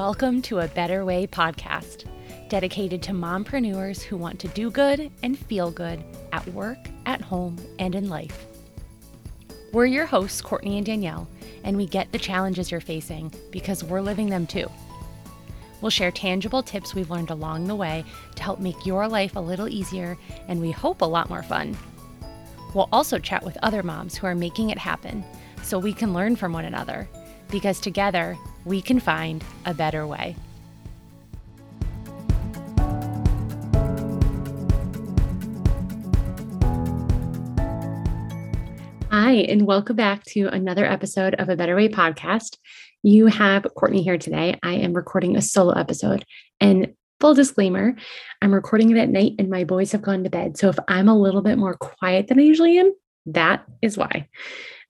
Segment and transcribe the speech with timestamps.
[0.00, 2.04] Welcome to a Better Way podcast,
[2.48, 7.56] dedicated to mompreneurs who want to do good and feel good at work, at home,
[7.80, 8.46] and in life.
[9.72, 11.26] We're your hosts, Courtney and Danielle,
[11.64, 14.70] and we get the challenges you're facing because we're living them too.
[15.80, 18.04] We'll share tangible tips we've learned along the way
[18.36, 21.76] to help make your life a little easier and we hope a lot more fun.
[22.72, 25.24] We'll also chat with other moms who are making it happen
[25.64, 27.08] so we can learn from one another
[27.50, 28.36] because together
[28.68, 30.36] we can find a better way.
[39.10, 42.58] Hi, and welcome back to another episode of a Better Way podcast.
[43.02, 44.58] You have Courtney here today.
[44.62, 46.24] I am recording a solo episode.
[46.60, 47.96] And full disclaimer,
[48.42, 50.58] I'm recording it at night and my boys have gone to bed.
[50.58, 52.92] So if I'm a little bit more quiet than I usually am,
[53.26, 54.28] that is why.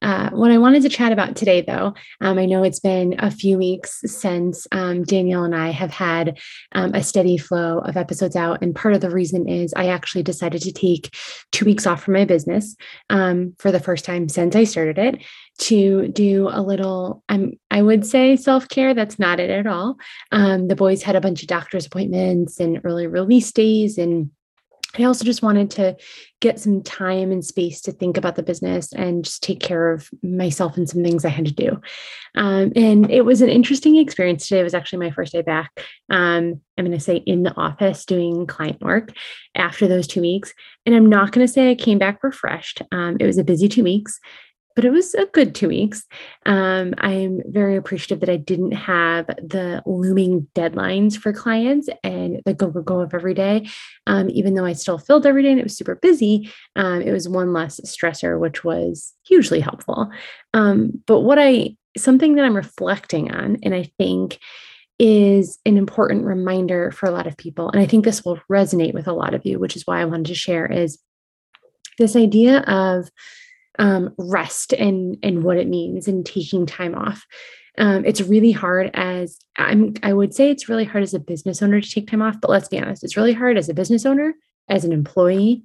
[0.00, 3.30] Uh, what I wanted to chat about today, though, um, I know it's been a
[3.30, 6.38] few weeks since um, Danielle and I have had
[6.72, 8.62] um, a steady flow of episodes out.
[8.62, 11.14] And part of the reason is I actually decided to take
[11.52, 12.76] two weeks off from my business
[13.10, 15.22] um, for the first time since I started it
[15.58, 19.96] to do a little i'm i would say self-care that's not it at all
[20.30, 24.30] um, the boys had a bunch of doctor's appointments and early release days and
[24.98, 25.96] I also just wanted to
[26.40, 30.08] get some time and space to think about the business and just take care of
[30.22, 31.80] myself and some things I had to do.
[32.34, 34.46] Um, and it was an interesting experience.
[34.46, 35.70] Today It was actually my first day back.
[36.10, 39.12] Um, I'm going to say in the office doing client work
[39.54, 40.52] after those two weeks.
[40.86, 42.82] And I'm not going to say I came back refreshed.
[42.92, 44.20] Um, it was a busy two weeks
[44.78, 46.06] but it was a good two weeks.
[46.46, 52.54] Um, I'm very appreciative that I didn't have the looming deadlines for clients and the
[52.54, 53.68] go go go of every day.
[54.06, 57.10] Um, even though I still filled every day and it was super busy, um, it
[57.10, 60.12] was one less stressor, which was hugely helpful.
[60.54, 64.38] Um, but what I, something that I'm reflecting on, and I think
[65.00, 68.94] is an important reminder for a lot of people, and I think this will resonate
[68.94, 71.00] with a lot of you, which is why I wanted to share, is
[71.98, 73.10] this idea of
[73.78, 77.26] um, rest and and what it means and taking time off.
[77.78, 79.94] Um, it's really hard as I'm.
[80.02, 82.40] I would say it's really hard as a business owner to take time off.
[82.40, 84.34] But let's be honest, it's really hard as a business owner,
[84.68, 85.62] as an employee,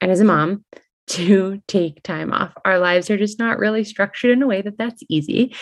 [0.00, 0.64] and as a mom
[1.08, 2.52] to take time off.
[2.64, 5.54] Our lives are just not really structured in a way that that's easy.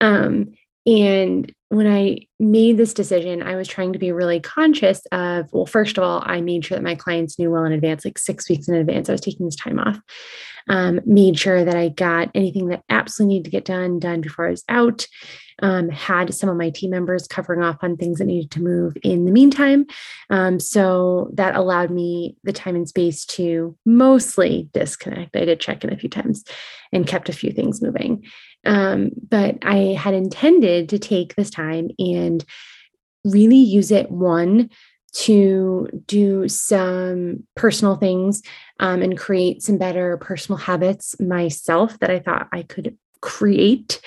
[0.00, 0.54] Um,
[0.88, 5.66] and when I made this decision, I was trying to be really conscious of, well,
[5.66, 8.48] first of all, I made sure that my clients knew well in advance, like six
[8.48, 10.00] weeks in advance, I was taking this time off.
[10.70, 14.46] Um, made sure that I got anything that absolutely needed to get done, done before
[14.46, 15.06] I was out.
[15.60, 18.96] Um, had some of my team members covering off on things that needed to move
[19.02, 19.86] in the meantime.
[20.30, 25.36] Um, so that allowed me the time and space to mostly disconnect.
[25.36, 26.44] I did check in a few times
[26.92, 28.24] and kept a few things moving.
[28.64, 32.44] Um, but I had intended to take this time and
[33.24, 34.70] really use it one
[35.14, 38.42] to do some personal things
[38.78, 44.00] um, and create some better personal habits myself that I thought I could create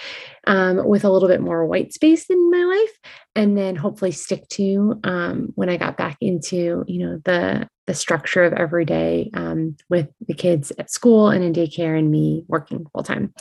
[0.47, 2.99] um, with a little bit more white space in my life
[3.35, 7.93] and then hopefully stick to um, when i got back into you know the the
[7.93, 12.45] structure of every day um, with the kids at school and in daycare and me
[12.47, 13.33] working full time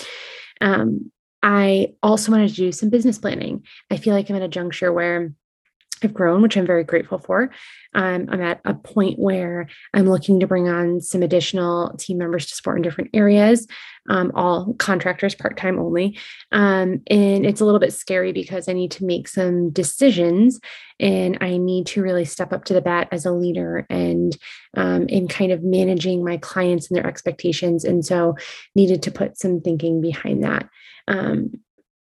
[0.61, 1.11] um,
[1.43, 3.65] I also wanted to do some business planning.
[3.91, 5.33] I feel like I'm at a juncture where
[6.05, 7.51] I've grown, which I'm very grateful for.
[7.95, 12.47] Um, I'm at a point where I'm looking to bring on some additional team members
[12.47, 13.67] to support in different areas,
[14.09, 16.19] um, all contractors, part time only.
[16.53, 20.61] Um, and it's a little bit scary because I need to make some decisions
[21.01, 24.37] and I need to really step up to the bat as a leader and
[24.77, 27.85] um, in kind of managing my clients and their expectations.
[27.85, 28.37] And so
[28.75, 30.69] needed to put some thinking behind that.
[31.09, 31.53] Um,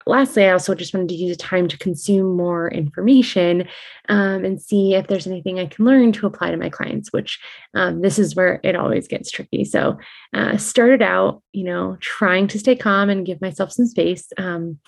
[0.06, 3.68] lastly, I also just wanted to use the time to consume more information
[4.08, 7.40] um, and see if there's anything I can learn to apply to my clients, which
[7.74, 9.64] um, this is where it always gets tricky.
[9.64, 9.98] So,
[10.32, 14.78] uh, started out, you know, trying to stay calm and give myself some space um,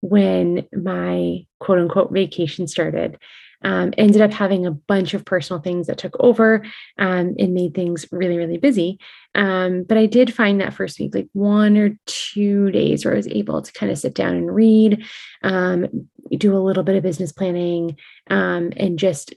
[0.00, 3.18] when my quote unquote vacation started
[3.64, 6.64] um, ended up having a bunch of personal things that took over
[6.98, 8.98] um, and made things really, really busy.
[9.34, 13.16] Um, but I did find that first week, like one or two days, where I
[13.16, 15.04] was able to kind of sit down and read,
[15.42, 17.96] um, do a little bit of business planning,
[18.30, 19.34] um, and just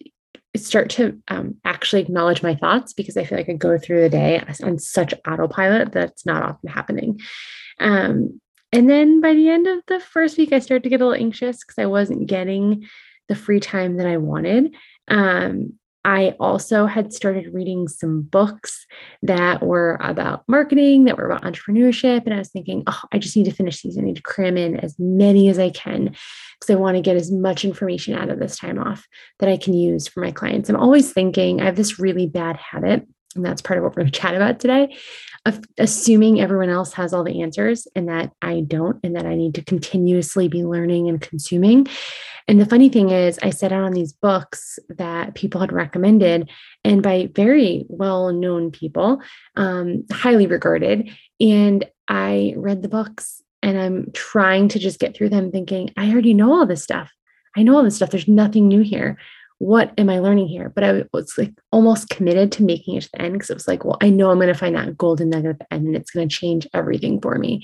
[0.55, 4.09] start to um, actually acknowledge my thoughts because I feel like I go through the
[4.09, 7.19] day on such autopilot that's not often happening.
[8.73, 11.23] And then by the end of the first week, I started to get a little
[11.23, 12.87] anxious because I wasn't getting
[13.27, 14.75] the free time that I wanted.
[15.07, 15.73] Um,
[16.07, 18.85] I also had started reading some books
[19.23, 22.23] that were about marketing, that were about entrepreneurship.
[22.23, 23.97] And I was thinking, oh, I just need to finish these.
[23.97, 26.15] I need to cram in as many as I can
[26.59, 29.05] because I want to get as much information out of this time off
[29.39, 30.69] that I can use for my clients.
[30.69, 34.03] I'm always thinking, I have this really bad habit, and that's part of what we're
[34.03, 34.95] going to chat about today,
[35.77, 39.55] assuming everyone else has all the answers and that I don't, and that I need
[39.55, 41.87] to continuously be learning and consuming.
[42.47, 46.49] And the funny thing is, I set out on these books that people had recommended
[46.83, 49.21] and by very well known people,
[49.55, 51.09] um, highly regarded.
[51.39, 56.09] And I read the books and I'm trying to just get through them thinking, I
[56.09, 57.11] already know all this stuff.
[57.57, 58.11] I know all this stuff.
[58.11, 59.17] There's nothing new here.
[59.59, 60.69] What am I learning here?
[60.69, 63.67] But I was like almost committed to making it to the end because it was
[63.67, 65.95] like, well, I know I'm going to find that golden nugget at the end and
[65.95, 67.63] it's going to change everything for me.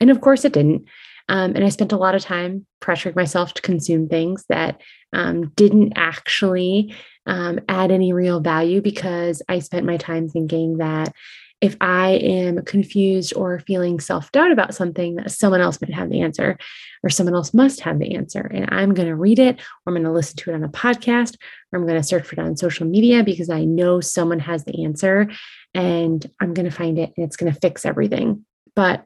[0.00, 0.86] And of course it didn't.
[1.28, 4.80] Um, and I spent a lot of time pressuring myself to consume things that
[5.12, 6.94] um, didn't actually
[7.26, 11.14] um, add any real value because I spent my time thinking that
[11.60, 16.08] if I am confused or feeling self doubt about something, that someone else might have
[16.08, 16.56] the answer
[17.02, 18.40] or someone else must have the answer.
[18.40, 20.68] And I'm going to read it or I'm going to listen to it on a
[20.68, 21.36] podcast
[21.72, 24.64] or I'm going to search for it on social media because I know someone has
[24.64, 25.30] the answer
[25.74, 28.46] and I'm going to find it and it's going to fix everything.
[28.74, 29.04] But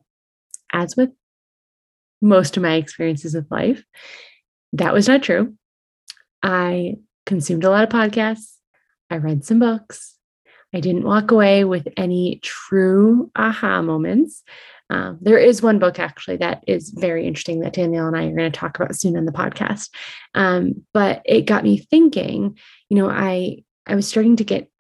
[0.73, 1.11] as with
[2.25, 3.85] most of my experiences with life.
[4.73, 5.55] That was not true.
[6.43, 6.97] I
[7.27, 8.55] consumed a lot of podcasts.
[9.11, 10.14] I read some books.
[10.75, 14.43] I didn't walk away with any true aha moments.
[14.91, 18.37] Um, there is one book actually that is very interesting that Danielle and I are
[18.37, 19.89] going to talk about soon on the podcast.
[20.35, 22.59] Um, but it got me thinking.
[22.91, 24.71] You know, I I was starting to get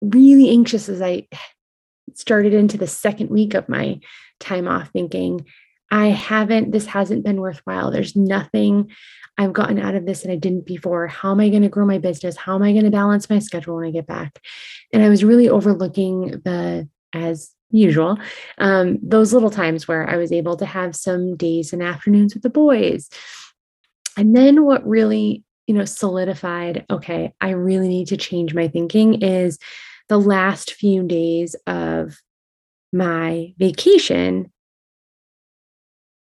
[0.00, 1.28] really anxious as I
[2.14, 4.00] started into the second week of my
[4.40, 5.46] time off, thinking,
[5.90, 7.90] I haven't, this hasn't been worthwhile.
[7.90, 8.90] There's nothing
[9.38, 11.06] I've gotten out of this that I didn't before.
[11.06, 12.36] How am I going to grow my business?
[12.36, 14.40] How am I going to balance my schedule when I get back?
[14.92, 18.18] And I was really overlooking the, as usual,
[18.58, 22.42] um, those little times where I was able to have some days and afternoons with
[22.42, 23.08] the boys.
[24.16, 29.22] And then what really, you know, solidified, okay, I really need to change my thinking
[29.22, 29.58] is
[30.08, 32.18] the last few days of
[32.92, 34.50] my vacation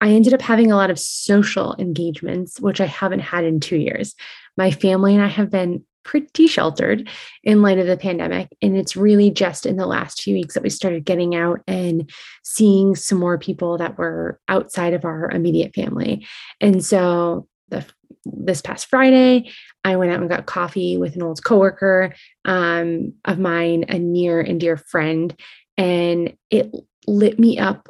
[0.06, 3.78] I ended up having a lot of social engagements, which I haven't had in two
[3.78, 4.14] years.
[4.56, 7.10] My family and I have been pretty sheltered
[7.44, 8.48] in light of the pandemic.
[8.62, 12.08] And it's really just in the last few weeks that we started getting out and
[12.44, 16.28] seeing some more people that were outside of our immediate family.
[16.62, 17.84] And so the
[18.26, 19.52] this past Friday,
[19.84, 22.14] I went out and got coffee with an old coworker
[22.44, 25.36] um, of mine, a near and dear friend,
[25.78, 26.72] and it
[27.08, 27.90] lit me up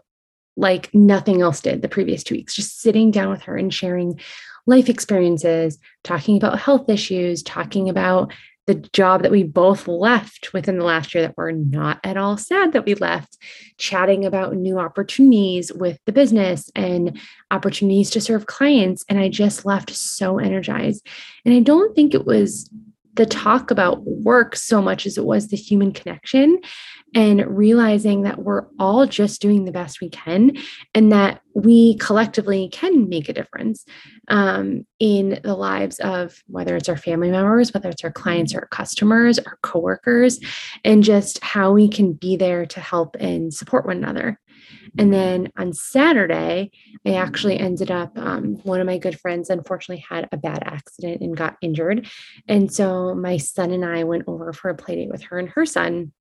[0.57, 4.19] like nothing else did the previous two weeks, just sitting down with her and sharing
[4.65, 8.33] life experiences, talking about health issues, talking about
[8.67, 12.35] the job that we both left within the last year that we're not at all
[12.35, 13.37] sad that we left,
[13.77, 17.19] chatting about new opportunities with the business and
[17.51, 19.05] opportunities to serve clients.
[19.07, 21.07] And I just left so energized.
[21.45, 22.69] And I don't think it was
[23.15, 26.59] the talk about work so much as it was the human connection
[27.13, 30.51] and realizing that we're all just doing the best we can
[30.94, 33.85] and that we collectively can make a difference
[34.27, 38.60] um, in the lives of whether it's our family members whether it's our clients or
[38.60, 40.39] our customers our coworkers
[40.84, 44.39] and just how we can be there to help and support one another
[44.98, 46.72] and then on Saturday,
[47.05, 51.22] I actually ended up, um, one of my good friends unfortunately had a bad accident
[51.22, 52.07] and got injured.
[52.48, 55.50] And so my son and I went over for a play date with her and
[55.50, 56.12] her son.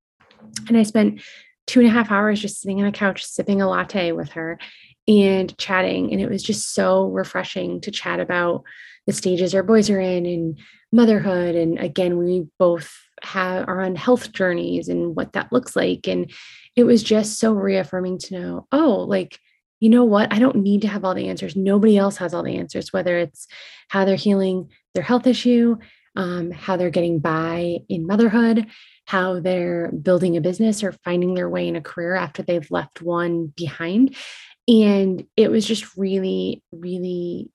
[0.67, 1.21] And I spent
[1.67, 4.59] two and a half hours just sitting on a couch, sipping a latte with her
[5.07, 6.11] and chatting.
[6.11, 8.63] And it was just so refreshing to chat about
[9.07, 10.59] the stages our boys are in and
[10.91, 11.55] motherhood.
[11.55, 16.07] And again, we both have are on health journeys and what that looks like.
[16.07, 16.31] And
[16.75, 19.39] it was just so reaffirming to know, oh, like,
[19.79, 20.33] you know what?
[20.33, 21.55] I don't need to have all the answers.
[21.55, 23.47] Nobody else has all the answers, whether it's
[23.89, 25.77] how they're healing their health issue,
[26.15, 28.67] um, how they're getting by in motherhood,
[29.05, 33.01] how they're building a business or finding their way in a career after they've left
[33.01, 34.15] one behind.
[34.67, 37.51] And it was just really, really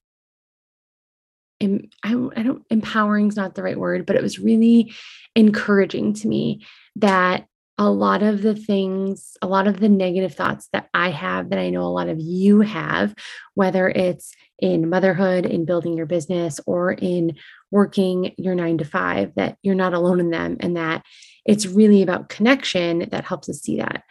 [1.63, 4.95] I, I don't empowering is not the right word, but it was really
[5.37, 6.65] encouraging to me
[6.97, 7.47] that
[7.81, 11.59] a lot of the things, a lot of the negative thoughts that I have, that
[11.59, 13.15] I know a lot of you have,
[13.55, 17.37] whether it's in motherhood, in building your business, or in
[17.71, 21.03] working your nine to five, that you're not alone in them and that
[21.47, 24.03] it's really about connection that helps us see that.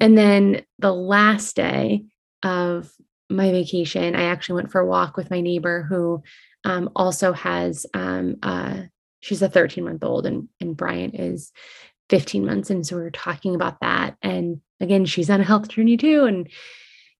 [0.00, 2.06] And then the last day
[2.42, 2.90] of
[3.30, 6.24] my vacation, I actually went for a walk with my neighbor who
[6.64, 8.88] um, also has um, a
[9.20, 11.52] she's a 13 month old and, and Bryant is
[12.12, 12.68] 15 months.
[12.68, 14.18] And so we were talking about that.
[14.20, 16.26] And again, she's on a health journey too.
[16.26, 16.46] And,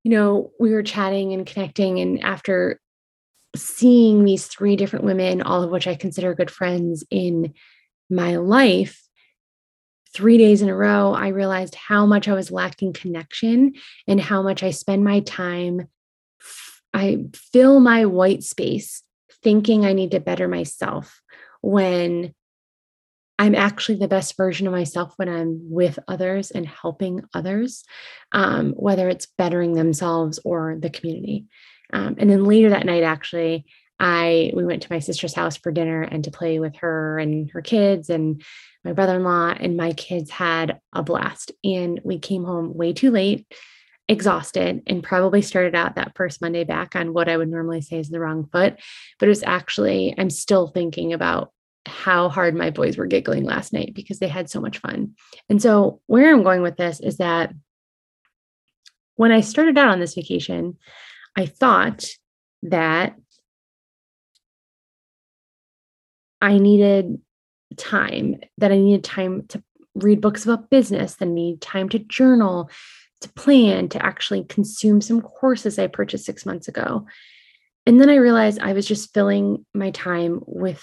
[0.04, 1.98] you know, we were chatting and connecting.
[1.98, 2.78] And after
[3.56, 7.54] seeing these three different women, all of which I consider good friends in
[8.10, 9.00] my life,
[10.14, 13.72] three days in a row, I realized how much I was lacking connection
[14.06, 15.88] and how much I spend my time.
[16.92, 19.02] I fill my white space
[19.42, 21.22] thinking I need to better myself
[21.62, 22.34] when
[23.38, 27.84] I'm actually the best version of myself when I'm with others and helping others,
[28.30, 31.46] um, whether it's bettering themselves or the community.
[31.92, 33.66] Um, and then later that night, actually,
[33.98, 37.50] I we went to my sister's house for dinner and to play with her and
[37.52, 38.42] her kids and
[38.84, 41.52] my brother-in-law and my kids had a blast.
[41.62, 43.46] And we came home way too late,
[44.08, 47.98] exhausted, and probably started out that first Monday back on what I would normally say
[47.98, 48.76] is the wrong foot.
[49.18, 51.52] But it was actually, I'm still thinking about
[51.86, 55.14] how hard my boys were giggling last night because they had so much fun.
[55.48, 57.52] And so, where I'm going with this is that
[59.16, 60.78] when I started out on this vacation,
[61.36, 62.04] I thought
[62.64, 63.16] that
[66.40, 67.20] I needed
[67.76, 69.62] time, that I needed time to
[69.94, 72.70] read books about business, that I need time to journal,
[73.20, 77.06] to plan, to actually consume some courses I purchased six months ago.
[77.86, 80.82] And then I realized I was just filling my time with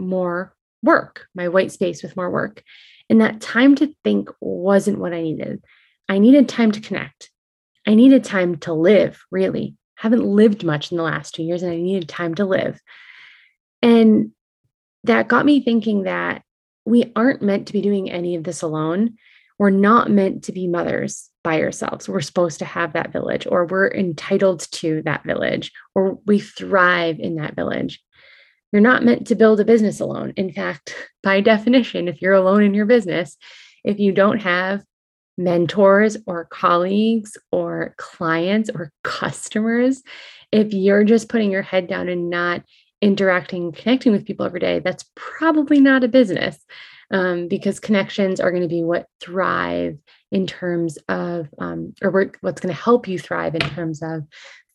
[0.00, 2.62] more work, my white space with more work.
[3.08, 5.62] And that time to think wasn't what I needed.
[6.08, 7.30] I needed time to connect.
[7.86, 9.76] I needed time to live, really.
[9.96, 12.80] Haven't lived much in the last two years, and I needed time to live.
[13.82, 14.32] And
[15.04, 16.42] that got me thinking that
[16.84, 19.16] we aren't meant to be doing any of this alone.
[19.58, 22.08] We're not meant to be mothers by ourselves.
[22.08, 27.18] We're supposed to have that village, or we're entitled to that village, or we thrive
[27.18, 28.00] in that village.
[28.72, 30.32] You're not meant to build a business alone.
[30.36, 33.36] In fact, by definition, if you're alone in your business,
[33.84, 34.84] if you don't have
[35.38, 40.02] mentors or colleagues or clients or customers,
[40.52, 42.62] if you're just putting your head down and not
[43.00, 46.58] interacting, connecting with people every day, that's probably not a business
[47.10, 49.98] um, because connections are going to be what thrive
[50.30, 54.24] in terms of, um, or what's going to help you thrive in terms of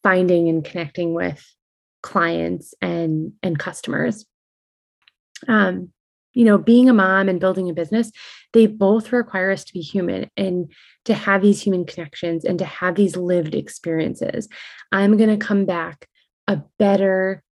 [0.03, 1.43] finding and connecting with
[2.05, 4.25] clients and and customers.
[5.47, 5.89] Um,
[6.33, 8.11] you know being a mom and building a business
[8.53, 10.71] they both require us to be human and
[11.05, 14.47] to have these human connections and to have these lived experiences.
[14.91, 16.07] I'm going to come back
[16.47, 17.43] a better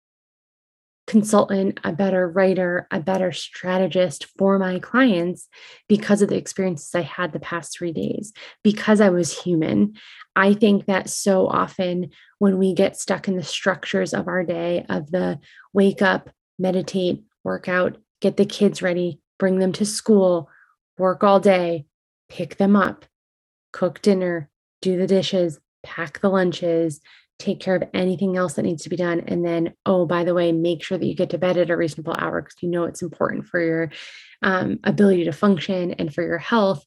[1.13, 5.47] consultant, a better writer, a better strategist for my clients
[5.87, 9.93] because of the experiences I had the past three days, because I was human.
[10.35, 14.87] I think that so often when we get stuck in the structures of our day,
[14.89, 15.39] of the
[15.71, 20.49] wake up, meditate, work out, get the kids ready, bring them to school,
[20.97, 21.85] work all day,
[22.27, 23.05] pick them up,
[23.71, 24.49] cook dinner,
[24.81, 27.01] do the dishes, pack the lunches,
[27.39, 29.21] take care of anything else that needs to be done.
[29.27, 31.77] And then, oh, by the way, make sure that you get to bed at a
[31.77, 33.91] reasonable hour because you know it's important for your
[34.41, 36.85] um, ability to function and for your health.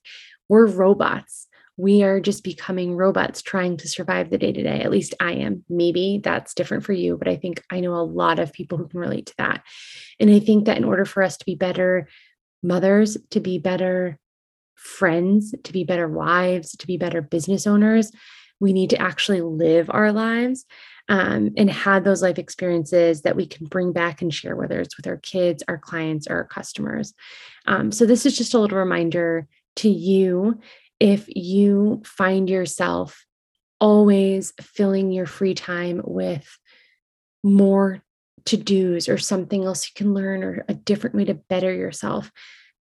[0.48, 1.48] We're robots.
[1.76, 4.80] We are just becoming robots trying to survive the day to day.
[4.80, 5.64] At least I am.
[5.68, 8.88] Maybe that's different for you, but I think I know a lot of people who
[8.88, 9.62] can relate to that.
[10.18, 12.08] And I think that in order for us to be better
[12.62, 14.18] mothers, to be better
[14.74, 18.10] friends, to be better wives, to be better business owners,
[18.60, 20.64] we need to actually live our lives
[21.08, 24.96] um, and have those life experiences that we can bring back and share, whether it's
[24.96, 27.14] with our kids, our clients, or our customers.
[27.66, 29.46] Um, so, this is just a little reminder
[29.76, 30.60] to you
[30.98, 33.24] if you find yourself
[33.80, 36.58] always filling your free time with
[37.44, 38.02] more
[38.46, 42.30] to dos or something else you can learn or a different way to better yourself.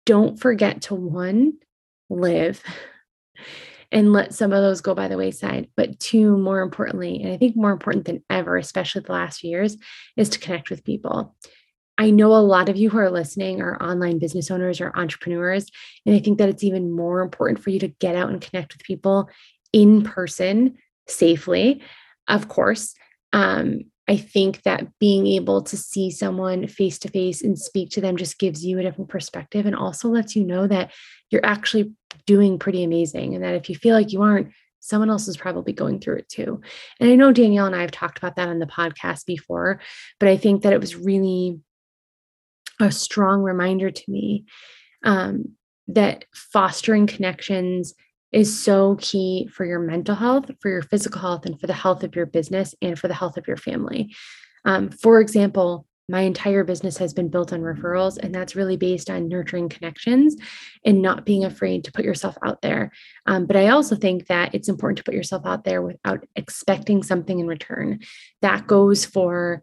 [0.07, 1.55] Don't forget to one,
[2.09, 2.63] live
[3.95, 5.69] and let some of those go by the wayside.
[5.77, 9.51] But two, more importantly, and I think more important than ever, especially the last few
[9.51, 9.77] years,
[10.17, 11.37] is to connect with people.
[11.97, 15.71] I know a lot of you who are listening are online business owners or entrepreneurs.
[16.05, 18.75] And I think that it's even more important for you to get out and connect
[18.75, 19.31] with people
[19.73, 21.83] in person safely,
[22.27, 22.95] of course.
[23.33, 28.01] Um, I think that being able to see someone face to face and speak to
[28.01, 30.93] them just gives you a different perspective and also lets you know that
[31.31, 31.93] you're actually
[32.27, 33.35] doing pretty amazing.
[33.35, 36.29] And that if you feel like you aren't, someone else is probably going through it
[36.29, 36.61] too.
[37.01, 39.81] And I know Danielle and I have talked about that on the podcast before,
[40.21, 41.59] but I think that it was really
[42.81, 44.45] a strong reminder to me
[45.03, 45.53] um,
[45.89, 47.95] that fostering connections
[48.35, 52.03] is so key for your mental health, for your physical health, and for the health
[52.03, 54.15] of your business and for the health of your family.
[54.65, 59.09] Um, for example, my entire business has been built on referrals, and that's really based
[59.09, 60.37] on nurturing connections
[60.85, 62.91] and not being afraid to put yourself out there.
[63.27, 67.03] Um, but I also think that it's important to put yourself out there without expecting
[67.03, 68.01] something in return.
[68.43, 69.63] That goes for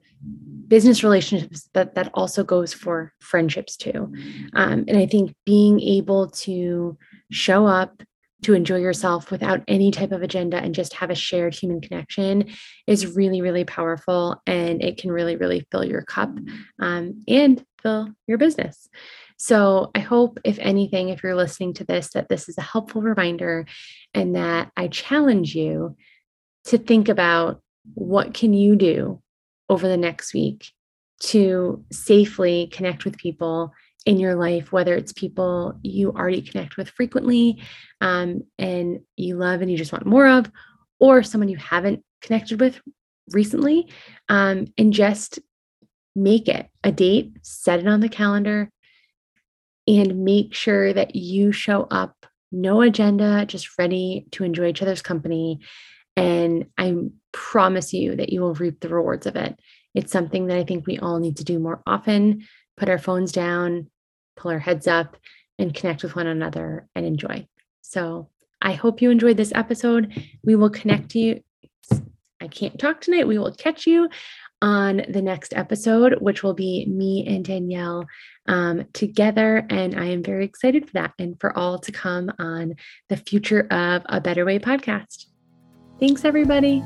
[0.68, 4.12] business relationships, but that also goes for friendships too.
[4.54, 6.98] Um, and I think being able to
[7.30, 8.02] show up
[8.44, 12.50] to enjoy yourself without any type of agenda and just have a shared human connection
[12.88, 14.42] is really, really powerful.
[14.48, 16.32] And it can really, really fill your cup
[16.80, 18.90] um, and fill your business.
[19.38, 23.02] So I hope, if anything, if you're listening to this, that this is a helpful
[23.02, 23.66] reminder
[24.14, 25.96] and that I challenge you
[26.66, 27.62] to think about
[27.94, 29.22] what can you do
[29.68, 30.72] over the next week
[31.22, 33.72] to safely connect with people
[34.06, 37.62] in your life, whether it's people you already connect with frequently
[38.02, 40.52] um, and you love and you just want more of,
[41.00, 42.80] or someone you haven't connected with
[43.32, 43.90] recently,
[44.30, 45.40] um, and just
[46.16, 48.70] make it a date, set it on the calendar,
[49.88, 55.02] and make sure that you show up, no agenda, just ready to enjoy each other's
[55.02, 55.60] company.
[56.18, 56.96] And I
[57.32, 59.60] promise you that you will reap the rewards of it.
[59.96, 62.48] It's something that I think we all need to do more often
[62.78, 63.90] put our phones down,
[64.36, 65.18] pull our heads up,
[65.60, 67.48] and connect with one another and enjoy.
[67.82, 68.30] So
[68.62, 70.14] I hope you enjoyed this episode.
[70.44, 71.42] We will connect you.
[72.42, 73.28] I can't talk tonight.
[73.28, 74.10] We will catch you
[74.62, 78.06] on the next episode, which will be me and Danielle
[78.48, 79.66] um, together.
[79.70, 82.76] And I am very excited for that and for all to come on
[83.10, 85.26] the future of a Better Way podcast.
[86.00, 86.84] Thanks, everybody.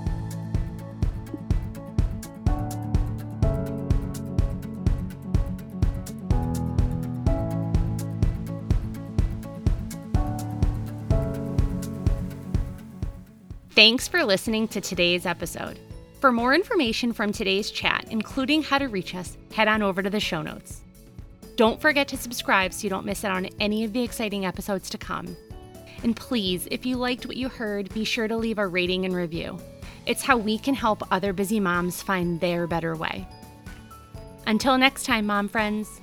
[13.76, 15.82] Thanks for listening to today's episode.
[16.22, 20.10] For more information from today's chat, including how to reach us, head on over to
[20.10, 20.80] the show notes.
[21.58, 24.90] Don't forget to subscribe so you don't miss out on any of the exciting episodes
[24.92, 25.36] to come.
[26.04, 29.14] And please, if you liked what you heard, be sure to leave a rating and
[29.14, 29.60] review.
[30.06, 33.28] It's how we can help other busy moms find their better way.
[34.48, 36.00] Until next time, mom friends.